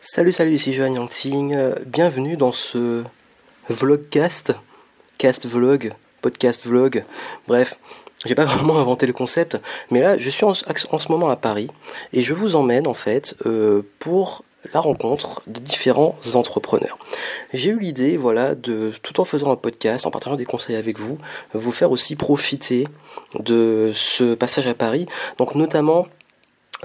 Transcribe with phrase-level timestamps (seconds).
[0.00, 1.56] Salut, salut, ici Johan Yangting.
[1.56, 3.02] Euh, bienvenue dans ce
[3.68, 4.54] vlogcast,
[5.18, 7.04] cast vlog, podcast vlog.
[7.48, 7.76] Bref,
[8.24, 9.58] j'ai pas vraiment inventé le concept,
[9.90, 11.66] mais là, je suis en, ce moment à Paris
[12.12, 16.96] et je vous emmène en fait euh, pour la rencontre de différents entrepreneurs.
[17.52, 21.00] J'ai eu l'idée, voilà, de tout en faisant un podcast, en partageant des conseils avec
[21.00, 21.18] vous,
[21.54, 22.86] vous faire aussi profiter
[23.40, 25.06] de ce passage à Paris.
[25.38, 26.06] Donc notamment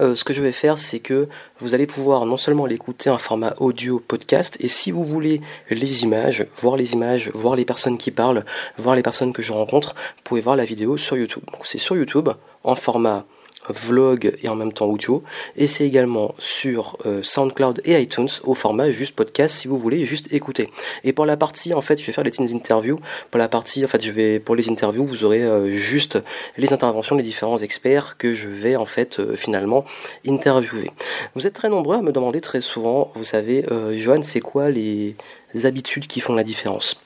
[0.00, 1.28] euh, ce que je vais faire, c'est que
[1.60, 5.40] vous allez pouvoir non seulement l'écouter en format audio podcast, et si vous voulez
[5.70, 8.44] les images, voir les images, voir les personnes qui parlent,
[8.76, 11.44] voir les personnes que je rencontre, vous pouvez voir la vidéo sur YouTube.
[11.52, 12.28] Donc c'est sur YouTube
[12.64, 13.24] en format
[13.68, 15.22] vlog et en même temps audio.
[15.56, 20.06] Et c'est également sur euh, SoundCloud et iTunes au format juste podcast si vous voulez
[20.06, 20.70] juste écouter.
[21.04, 22.98] Et pour la partie, en fait, je vais faire des petites interviews.
[23.30, 26.18] Pour la partie, en fait, je vais pour les interviews, vous aurez euh, juste
[26.56, 29.84] les interventions des différents experts que je vais en fait euh, finalement
[30.26, 30.90] interviewer.
[31.34, 35.16] Vous êtes très nombreux à me demander très souvent, vous savez, Johan, c'est quoi les
[35.64, 36.96] habitudes qui font la différence?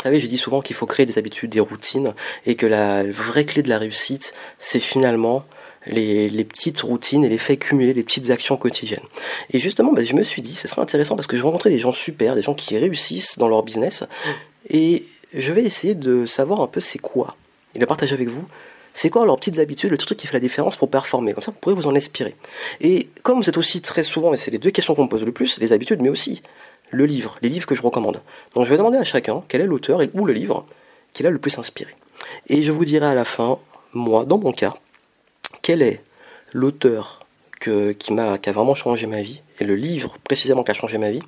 [0.00, 2.14] Vous savez, je dis souvent qu'il faut créer des habitudes, des routines,
[2.46, 5.44] et que la vraie clé de la réussite, c'est finalement
[5.86, 9.02] les, petites routines et les faits cumulés, les petites actions quotidiennes.
[9.52, 11.78] Et justement, bah, je me suis dit, ce serait intéressant parce que je rencontrais des
[11.78, 14.04] gens super, des gens qui réussissent dans leur business,
[14.68, 17.36] et je vais essayer de savoir un peu c'est quoi,
[17.74, 18.44] et de partager avec vous
[18.92, 21.32] c'est quoi leurs petites habitudes, le truc qui fait la différence pour performer.
[21.32, 22.34] Comme ça, vous pourrez vous en inspirer.
[22.80, 25.24] Et comme vous êtes aussi très souvent, et c'est les deux questions qu'on me pose
[25.24, 26.42] le plus, les habitudes, mais aussi
[26.90, 28.20] le livre, les livres que je recommande.
[28.54, 30.66] Donc je vais demander à chacun quel est l'auteur ou le livre
[31.12, 31.94] qui l'a le plus inspiré.
[32.48, 33.58] Et je vous dirai à la fin,
[33.92, 34.74] moi, dans mon cas,
[35.70, 36.02] quel est
[36.52, 37.20] l'auteur
[37.60, 41.12] qui, m'a, a vraiment changé ma vie, et le livre précisément qui a changé ma
[41.12, 41.22] vie,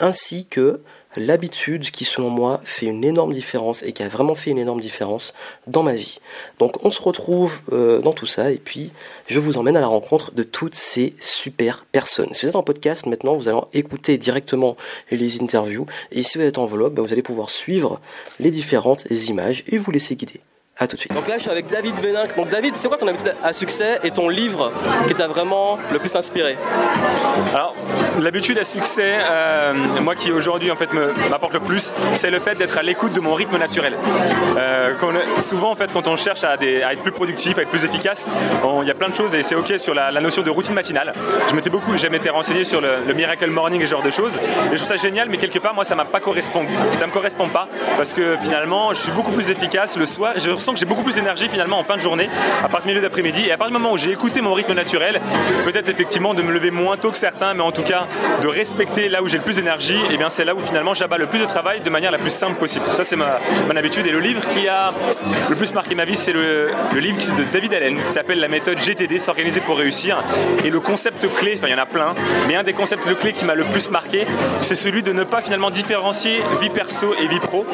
[0.00, 0.80] ainsi que
[1.14, 4.80] l'habitude qui selon moi fait une énorme différence et qui a vraiment fait une énorme
[4.80, 5.34] différence
[5.66, 6.20] dans ma vie.
[6.58, 8.92] Donc on se retrouve euh, dans tout ça et puis
[9.26, 12.32] je vous emmène à la rencontre de toutes ces super personnes.
[12.32, 14.74] Si vous êtes en podcast maintenant, vous allez écouter directement
[15.10, 18.00] les interviews et si vous êtes en vlog, ben, vous allez pouvoir suivre
[18.40, 20.40] les différentes images et vous laisser guider.
[20.78, 21.12] A tout de suite.
[21.12, 22.24] Donc là, je suis avec David Vénin.
[22.34, 24.72] Donc David, c'est quoi ton habitude à succès et ton livre
[25.06, 26.56] qui t'a vraiment le plus inspiré?
[27.52, 27.74] Alors,
[28.18, 30.88] l'habitude à succès, euh, moi qui aujourd'hui en fait
[31.30, 33.94] m'apporte le plus, c'est le fait d'être à l'écoute de mon rythme naturel.
[34.56, 34.94] Euh,
[35.40, 38.26] souvent en fait, quand on cherche à, être plus productif, à être plus efficace,
[38.80, 41.12] il y a plein de choses et c'est ok sur la, notion de routine matinale.
[41.50, 44.32] Je m'étais beaucoup, jamais été renseigné sur le, miracle morning et ce genre de choses.
[44.72, 46.72] Et je trouve ça génial, mais quelque part, moi, ça m'a pas correspondu.
[46.98, 47.68] Ça me correspond pas
[47.98, 50.32] parce que finalement, je suis beaucoup plus efficace le soir.
[50.36, 52.28] Je sens que j'ai beaucoup plus d'énergie finalement en fin de journée,
[52.62, 53.46] à partir du milieu d'après-midi.
[53.46, 55.20] Et à partir du moment où j'ai écouté mon rythme naturel,
[55.64, 58.06] peut-être effectivement de me lever moins tôt que certains, mais en tout cas
[58.40, 60.94] de respecter là où j'ai le plus d'énergie, et eh bien c'est là où finalement
[60.94, 62.84] j'abats le plus de travail de manière la plus simple possible.
[62.94, 64.06] Ça c'est ma, mon habitude.
[64.06, 64.92] Et le livre qui a
[65.48, 68.78] le plus marqué ma vie, c'est le, livre de David Allen qui s'appelle La méthode
[68.78, 70.22] GTD, s'organiser pour réussir.
[70.64, 72.14] Et le concept clé, enfin il y en a plein,
[72.46, 74.26] mais un des concepts clés qui m'a le plus marqué,
[74.60, 77.66] c'est celui de ne pas finalement différencier vie perso et vie pro.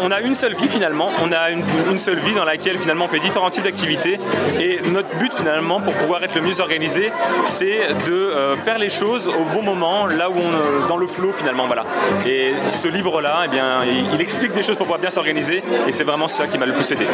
[0.00, 3.06] on a une seule vie finalement, on a une, une seule vie dans laquelle finalement
[3.06, 4.18] on fait différents types d'activités.
[4.60, 7.10] Et notre but finalement pour pouvoir être le mieux organisé,
[7.44, 11.06] c'est de euh, faire les choses au bon moment, là où on euh, dans le
[11.06, 11.66] flow finalement.
[11.66, 11.84] Voilà.
[12.26, 15.62] Et ce livre-là, eh bien, il, explique des choses pour pouvoir bien s'organiser.
[15.86, 17.06] Et c'est vraiment cela qui m'a le plus aidé.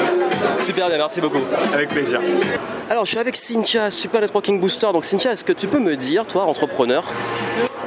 [0.58, 1.42] Super bien, merci beaucoup.
[1.74, 2.20] Avec plaisir.
[2.88, 4.88] Alors je suis avec Cynthia, Super Networking Booster.
[4.92, 7.04] Donc Cynthia, est-ce que tu peux me dire, toi, entrepreneur,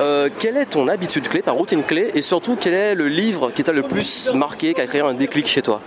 [0.01, 3.51] euh, quelle est ton habitude clé, ta routine clé, et surtout quel est le livre
[3.51, 5.81] qui t'a le plus marqué, qui a créé un déclic chez toi?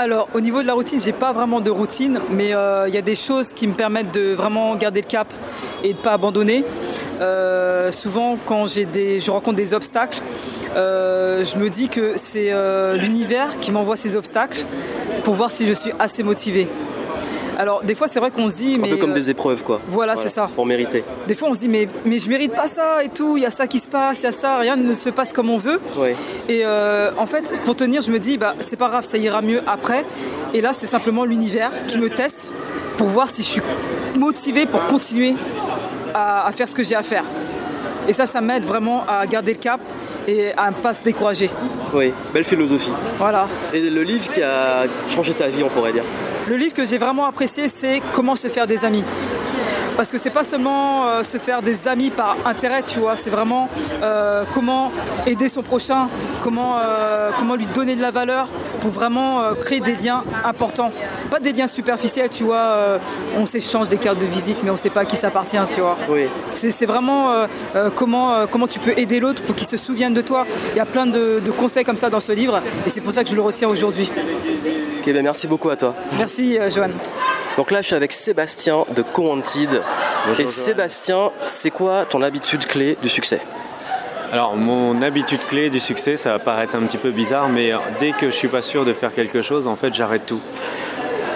[0.00, 2.96] Alors, au niveau de la routine, j'ai pas vraiment de routine, mais euh, il y
[2.96, 5.30] a des choses qui me permettent de vraiment garder le cap
[5.84, 6.64] et de pas abandonner.
[7.20, 10.22] Euh, souvent, quand j'ai des, je rencontre des obstacles,
[10.74, 12.50] euh, je me dis que c'est
[12.96, 14.64] l'univers qui m'envoie ces obstacles
[15.22, 16.66] pour voir si je suis assez motivé.
[17.60, 19.82] Alors des fois c'est vrai qu'on se dit un peu comme des épreuves quoi.
[19.86, 20.48] Voilà, c'est ça.
[20.54, 21.04] Pour mériter.
[21.28, 23.36] Des fois on se dit mais mais je mérite pas ça et tout.
[23.36, 25.34] Il y a ça qui se passe, il y a ça, rien ne se passe
[25.34, 25.78] comme on veut.
[26.48, 29.42] Et euh, en fait pour tenir je me dis bah c'est pas grave ça ira
[29.42, 30.06] mieux après.
[30.54, 32.54] Et là c'est simplement l'univers qui me teste
[32.96, 33.62] pour voir si je suis
[34.18, 35.34] motivée pour continuer
[36.14, 37.24] à, faire ce que j'ai à faire.
[38.08, 39.80] Et ça, ça m'aide vraiment à garder le cap
[40.26, 41.50] et à ne pas se décourager.
[41.94, 42.92] Oui, belle philosophie.
[43.18, 43.46] Voilà.
[43.72, 46.04] Et le livre qui a changé ta vie, on pourrait dire
[46.50, 49.04] le livre que j'ai vraiment apprécié, c'est Comment se faire des amis
[49.96, 53.28] parce que c'est pas seulement euh, se faire des amis par intérêt, tu vois, c'est
[53.28, 53.68] vraiment
[54.02, 54.92] euh, comment
[55.26, 56.08] aider son prochain,
[56.42, 58.48] comment, euh, comment lui donner de la valeur
[58.80, 60.90] pour vraiment créer des liens importants.
[61.30, 62.98] Pas des liens superficiels, tu vois,
[63.36, 65.82] on s'échange des cartes de visite, mais on sait pas à qui ça appartient, tu
[65.82, 65.98] vois.
[66.08, 66.28] Oui.
[66.52, 67.44] C'est vraiment
[67.94, 70.46] comment, comment tu peux aider l'autre pour qu'il se souvienne de toi.
[70.72, 73.22] Il y a plein de, conseils comme ça dans ce livre, et c'est pour ça
[73.22, 74.10] que je le retiens aujourd'hui.
[75.12, 75.94] Ben merci beaucoup à toi.
[76.18, 76.94] Merci, Joanne.
[77.56, 79.82] Donc là, je suis avec Sébastien de Cowanted.
[80.38, 83.40] Et Sébastien, c'est quoi ton habitude clé du succès?
[84.32, 88.12] Alors mon habitude clé du succès, ça va paraître un petit peu bizarre, mais dès
[88.12, 90.40] que je suis pas sûr de faire quelque chose, en fait j'arrête tout.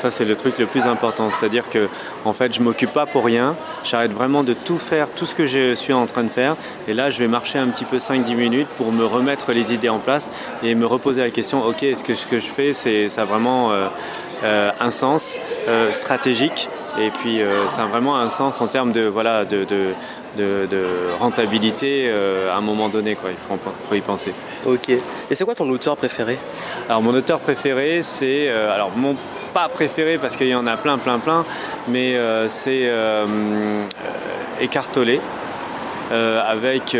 [0.05, 1.89] Ça c'est le truc le plus important, c'est-à-dire que
[2.27, 5.47] en fait je m'occupe pas pour rien, j'arrête vraiment de tout faire, tout ce que
[5.47, 6.57] je suis en train de faire,
[6.87, 9.89] et là je vais marcher un petit peu 5-10 minutes pour me remettre les idées
[9.89, 10.31] en place
[10.63, 13.25] et me reposer la question, ok, est-ce que ce que je fais, c'est ça a
[13.25, 13.87] vraiment euh,
[14.43, 16.69] euh, un sens euh, stratégique?
[17.01, 17.41] Et puis
[17.71, 19.95] ça a vraiment un sens en termes de voilà de, de,
[21.19, 23.17] rentabilité à un moment donné.
[23.17, 23.31] Quoi.
[23.33, 23.59] Il
[23.89, 24.33] faut, y penser.
[24.65, 24.91] Ok.
[24.91, 26.39] Et c'est quoi ton auteur préféré?
[26.89, 29.17] Alors mon auteur préféré, c'est alors mon
[29.55, 31.45] pas préféré parce qu'il y en a plein, plein, plein,
[31.89, 32.91] mais euh, c'est
[34.61, 35.21] Eckhart Tolle.
[36.11, 36.97] avec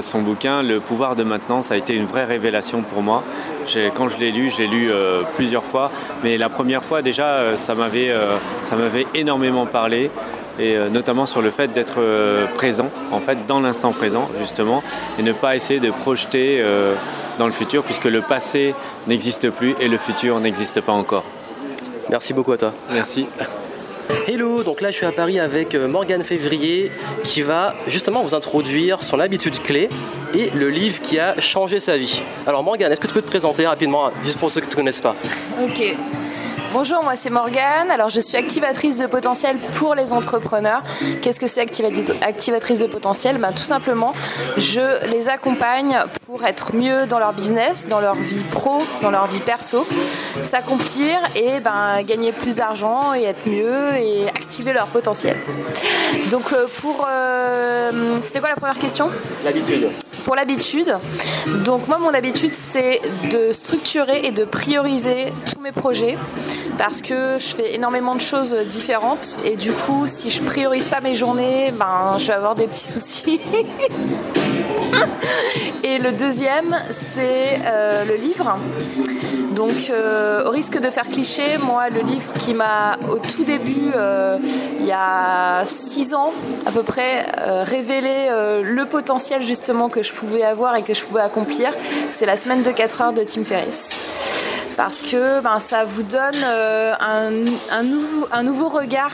[0.00, 3.24] son bouquin Le pouvoir de maintenant, ça a été une vraie révélation pour moi.
[3.94, 4.90] Quand je l'ai lu, je l'ai lu
[5.34, 5.90] plusieurs fois,
[6.22, 10.10] mais la première fois déjà, ça m'avait énormément parlé
[10.58, 14.82] et euh, notamment sur le fait d'être euh, présent, en fait, dans l'instant présent, justement,
[15.18, 16.94] et ne pas essayer de projeter euh,
[17.38, 18.74] dans le futur, puisque le passé
[19.06, 21.24] n'existe plus et le futur n'existe pas encore.
[22.10, 22.72] Merci beaucoup à toi.
[22.90, 23.26] Merci.
[24.26, 26.90] Hello, donc là je suis à Paris avec Morgane Février
[27.24, 29.90] qui va justement vous introduire son habitude clé
[30.34, 32.22] et le livre qui a changé sa vie.
[32.46, 34.76] Alors Morgane, est-ce que tu peux te présenter rapidement, juste pour ceux qui ne te
[34.76, 35.14] connaissent pas?
[35.62, 35.94] Ok.
[36.72, 37.90] Bonjour, moi c'est Morgane.
[37.90, 40.82] Alors je suis activatrice de potentiel pour les entrepreneurs.
[41.22, 43.38] Qu'est-ce que c'est activatrice de potentiel?
[43.38, 44.12] Ben, Tout simplement,
[44.58, 49.26] je les accompagne pour être mieux dans leur business, dans leur vie pro, dans leur
[49.26, 49.86] vie perso,
[50.42, 55.38] s'accomplir et ben, gagner plus d'argent et être mieux et activer leur potentiel.
[56.30, 57.06] Donc euh, pour...
[57.08, 59.10] Euh, c'était quoi la première question?
[59.42, 59.88] L'habitude.
[60.28, 60.94] Pour l'habitude.
[61.64, 63.00] Donc moi mon habitude c'est
[63.32, 66.18] de structurer et de prioriser tous mes projets
[66.76, 71.00] parce que je fais énormément de choses différentes et du coup si je priorise pas
[71.00, 73.40] mes journées ben je vais avoir des petits soucis
[75.82, 78.58] et le deuxième c'est euh, le livre
[79.52, 83.90] donc euh, au risque de faire cliché moi le livre qui m'a au tout début
[83.94, 84.38] euh,
[84.80, 86.32] il y a six ans
[86.66, 87.26] à peu près
[87.64, 88.28] révélé
[88.62, 91.72] le potentiel justement que je pouvais avoir et que je pouvais accomplir
[92.08, 94.00] c'est la semaine de 4 heures de Tim Ferriss
[94.76, 96.36] parce que ben, ça vous donne
[97.00, 99.12] un, nouveau, regard,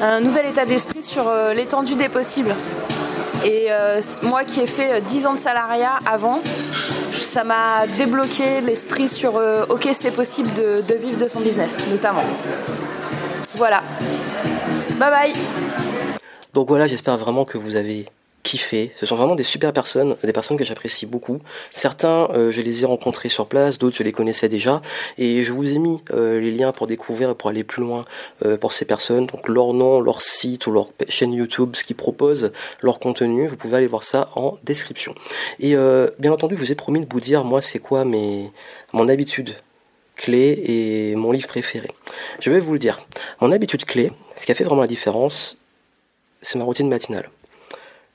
[0.00, 2.54] un nouvel état d'esprit sur l'étendue des possibles.
[3.44, 6.40] Et euh, moi qui ai fait 10 ans de salariat avant,
[7.12, 12.24] ça m'a débloqué l'esprit sur ok c'est possible de vivre de son business notamment.
[13.54, 13.82] Voilà.
[14.98, 15.32] Bye bye.
[16.54, 18.06] Donc voilà, j'espère vraiment que vous avez
[18.56, 21.40] Ce sont vraiment des super personnes, des personnes que j'apprécie beaucoup.
[21.74, 24.80] Certains, euh, je les ai rencontrés sur place, d'autres, je les connaissais déjà.
[25.18, 28.02] Et je vous ai mis euh, les liens pour découvrir et pour aller plus loin
[28.44, 29.26] euh, pour ces personnes.
[29.26, 32.52] Donc leur nom, leur site ou leur chaîne YouTube, ce qu'ils proposent,
[32.82, 33.46] leur contenu.
[33.46, 35.14] Vous pouvez aller voir ça en description.
[35.60, 35.76] Et
[36.18, 38.50] bien entendu, je vous ai promis de vous dire, moi, c'est quoi mes,
[38.92, 39.54] mon habitude
[40.16, 41.88] clé et mon livre préféré.
[42.40, 43.00] Je vais vous le dire.
[43.40, 45.58] Mon habitude clé, ce qui a fait vraiment la différence,
[46.42, 47.30] c'est ma routine matinale.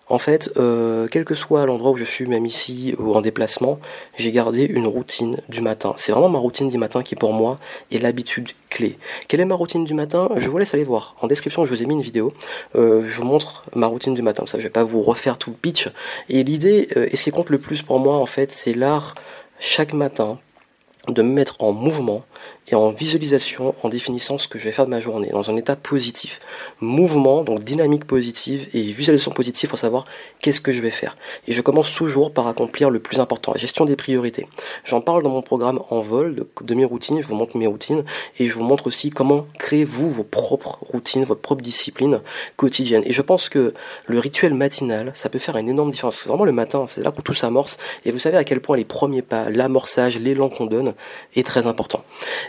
[0.09, 3.79] En fait, euh, quel que soit l'endroit où je suis, même ici ou en déplacement,
[4.17, 5.93] j'ai gardé une routine du matin.
[5.97, 7.57] C'est vraiment ma routine du matin qui, pour moi,
[7.91, 8.97] est l'habitude clé.
[9.27, 10.29] Quelle est ma routine du matin?
[10.35, 11.15] Je vous laisse aller voir.
[11.21, 12.33] En description, je vous ai mis une vidéo.
[12.75, 14.45] Euh, je vous montre ma routine du matin.
[14.45, 15.89] Ça, je vais pas vous refaire tout le pitch.
[16.27, 19.15] Et l'idée, euh, et ce qui compte le plus pour moi, en fait, c'est l'art
[19.59, 20.37] chaque matin
[21.07, 22.23] de me mettre en mouvement
[22.67, 25.55] et en visualisation en définissant ce que je vais faire de ma journée dans un
[25.57, 26.39] état positif.
[26.79, 30.05] Mouvement, donc dynamique positive et visualisation positive pour savoir
[30.39, 31.17] qu'est-ce que je vais faire.
[31.47, 34.47] Et je commence toujours par accomplir le plus important, la gestion des priorités.
[34.85, 38.03] J'en parle dans mon programme en vol de, mes routines, je vous montre mes routines
[38.39, 42.21] et je vous montre aussi comment créer vous vos propres routines, votre propre discipline
[42.55, 43.03] quotidienne.
[43.05, 43.73] Et je pense que
[44.05, 46.17] le rituel matinal, ça peut faire une énorme différence.
[46.17, 48.77] C'est vraiment le matin, c'est là où tout s'amorce et vous savez à quel point
[48.77, 50.93] les premiers pas, l'amorçage, l'élan qu'on donne
[51.35, 52.03] est très important.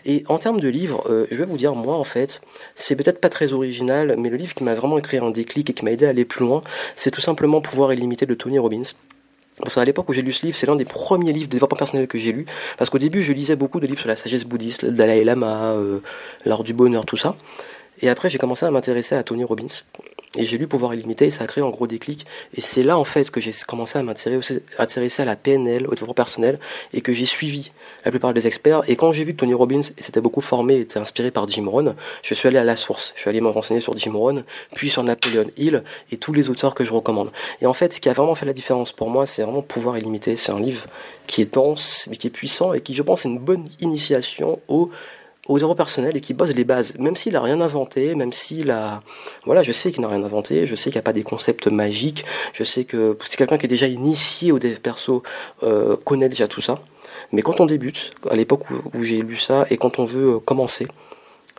[0.04, 2.40] Et en termes de livres, euh, je vais vous dire, moi en fait,
[2.74, 5.72] c'est peut-être pas très original, mais le livre qui m'a vraiment créé un déclic et
[5.72, 6.62] qui m'a aidé à aller plus loin,
[6.96, 8.82] c'est tout simplement Pouvoir illimité de Tony Robbins.
[9.58, 11.76] Parce qu'à l'époque où j'ai lu ce livre, c'est l'un des premiers livres de développement
[11.76, 12.44] personnel que j'ai lu.
[12.76, 15.72] Parce qu'au début, je lisais beaucoup de livres sur la sagesse bouddhiste, le Dalai Lama,
[15.74, 16.00] euh,
[16.44, 17.36] l'art du bonheur, tout ça.
[18.00, 19.66] Et après, j'ai commencé à m'intéresser à Tony Robbins.
[20.36, 22.26] Et j'ai lu Pouvoir illimité et ça a créé un gros déclic.
[22.56, 24.62] Et c'est là en fait que j'ai commencé à m'intéresser
[25.22, 26.58] à la PNL, au développement personnel,
[26.92, 27.70] et que j'ai suivi
[28.04, 28.82] la plupart des experts.
[28.88, 31.94] Et quand j'ai vu que Tony Robbins s'était beaucoup formé, était inspiré par Jim Rohn,
[32.22, 33.12] je suis allé à la source.
[33.14, 34.42] Je suis allé me renseigner sur Jim Rohn,
[34.74, 37.30] puis sur Napoleon Hill et tous les auteurs que je recommande.
[37.60, 39.98] Et en fait, ce qui a vraiment fait la différence pour moi, c'est vraiment Pouvoir
[39.98, 40.36] illimité.
[40.36, 40.86] C'est un livre
[41.26, 44.60] qui est dense, mais qui est puissant et qui, je pense, est une bonne initiation
[44.68, 44.90] au
[45.48, 48.70] aux erreurs personnelles et qui bosse les bases, même s'il a rien inventé, même s'il
[48.70, 49.02] a,
[49.44, 51.66] voilà, je sais qu'il n'a rien inventé, je sais qu'il n'y a pas des concepts
[51.66, 55.22] magiques, je sais que c'est quelqu'un qui est déjà initié au dev perso
[55.62, 56.78] euh, connaît déjà tout ça.
[57.32, 60.38] Mais quand on débute, à l'époque où, j'ai lu ça, et quand on veut euh,
[60.38, 60.86] commencer,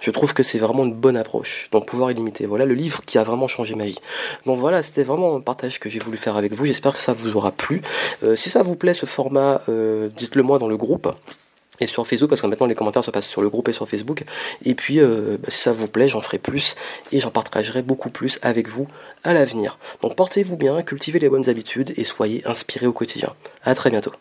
[0.02, 1.70] je trouve que c'est vraiment une bonne approche.
[1.72, 2.46] Donc pouvoir illimité.
[2.46, 3.98] Voilà le livre qui a vraiment changé ma vie.
[4.46, 6.66] Donc voilà, c'était vraiment un partage que j'ai voulu faire avec vous.
[6.66, 7.82] J'espère que ça vous aura plu.
[8.24, 9.62] Euh, si ça vous plaît ce format,
[10.16, 11.08] dites-le moi dans le groupe
[11.80, 13.88] et sur Facebook parce que maintenant les commentaires se passent sur le groupe et sur
[13.88, 14.24] Facebook.
[14.64, 16.76] Et puis euh, bah, si ça vous plaît j'en ferai plus
[17.12, 18.88] et j'en partagerai beaucoup plus avec vous
[19.24, 19.78] à l'avenir.
[20.02, 23.34] Donc portez-vous bien cultivez les bonnes habitudes et soyez inspirés au quotidien.
[23.64, 24.12] À très bientôt